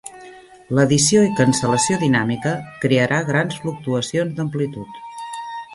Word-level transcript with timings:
L'adició 0.77 1.21
i 1.25 1.29
cancel·lació 1.41 1.99
dinàmica 2.05 2.55
crearà 2.87 3.21
grans 3.31 3.61
fluctuacions 3.67 4.37
d'amplitud. 4.41 5.03